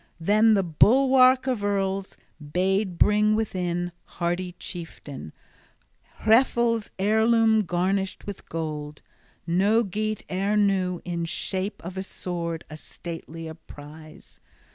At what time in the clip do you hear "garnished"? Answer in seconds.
7.65-8.25